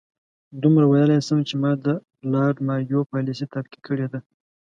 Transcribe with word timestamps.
دومره 0.61 0.85
ویلای 0.87 1.19
شم 1.27 1.39
چې 1.49 1.55
ما 1.61 1.71
د 1.85 1.87
لارډ 2.31 2.57
مایو 2.67 3.07
پالیسي 3.11 3.45
تعقیب 3.53 3.81
کړې 3.87 4.07
ده. 4.11 4.19